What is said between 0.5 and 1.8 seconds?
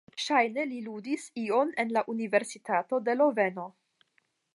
li studis ion